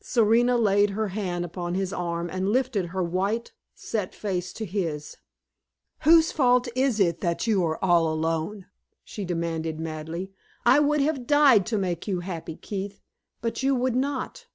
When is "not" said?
13.96-14.46